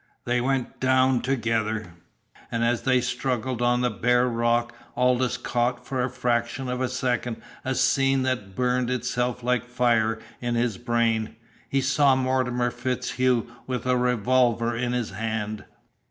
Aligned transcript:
They 0.25 0.41
went 0.41 0.79
down 0.79 1.21
together, 1.21 1.93
and 2.51 2.63
as 2.63 2.81
they 2.81 3.01
struggled 3.01 3.61
on 3.61 3.81
the 3.81 3.91
bare 3.91 4.27
rock 4.27 4.73
Aldous 4.95 5.37
caught 5.37 5.85
for 5.85 6.03
a 6.03 6.09
fraction 6.09 6.67
of 6.69 6.81
a 6.81 6.89
second 6.89 7.39
a 7.63 7.75
scene 7.75 8.23
that 8.23 8.55
burned 8.55 8.89
itself 8.89 9.43
like 9.43 9.63
fire 9.63 10.17
in 10.41 10.55
his 10.55 10.79
brain. 10.79 11.35
He 11.69 11.81
saw 11.81 12.15
Mortimer 12.15 12.71
FitzHugh 12.71 13.45
with 13.67 13.85
a 13.85 13.95
revolver 13.95 14.75
in 14.75 14.93
his 14.93 15.11
hand. 15.11 15.65